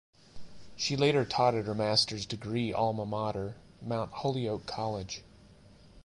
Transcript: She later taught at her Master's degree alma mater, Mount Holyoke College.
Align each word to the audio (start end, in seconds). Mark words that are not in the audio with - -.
She 0.75 0.97
later 0.97 1.23
taught 1.25 1.53
at 1.53 1.65
her 1.67 1.75
Master's 1.75 2.25
degree 2.25 2.73
alma 2.73 3.05
mater, 3.05 3.57
Mount 3.83 4.11
Holyoke 4.13 4.65
College. 4.65 5.21